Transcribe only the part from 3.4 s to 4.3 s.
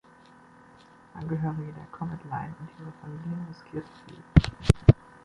riskierten viel.